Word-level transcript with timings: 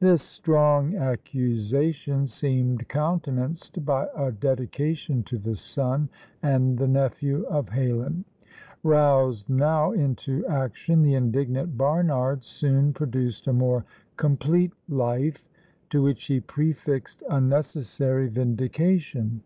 This 0.00 0.24
strong 0.24 0.96
accusation 0.96 2.26
seemed 2.26 2.88
countenanced 2.88 3.84
by 3.84 4.08
a 4.16 4.32
dedication 4.32 5.22
to 5.22 5.38
the 5.38 5.54
son 5.54 6.08
and 6.42 6.76
the 6.76 6.88
nephew 6.88 7.46
of 7.48 7.68
Heylin. 7.68 8.24
Roused 8.82 9.48
now 9.48 9.92
into 9.92 10.44
action, 10.48 11.02
the 11.02 11.14
indignant 11.14 11.78
Barnard 11.78 12.42
soon 12.44 12.92
produced 12.92 13.46
a 13.46 13.52
more 13.52 13.84
complete 14.16 14.72
Life, 14.88 15.46
to 15.90 16.02
which 16.02 16.24
he 16.24 16.40
prefixed 16.40 17.22
"A 17.30 17.40
necessary 17.40 18.26
Vindication." 18.26 19.40